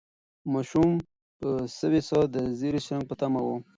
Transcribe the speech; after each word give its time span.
ماشوم 0.53 0.91
په 1.39 1.49
سوې 1.79 2.01
ساه 2.09 2.25
د 2.33 2.35
زېري 2.59 2.79
د 2.81 2.83
شرنګ 2.85 3.03
په 3.09 3.15
تمه 3.21 3.41
و. 3.45 3.49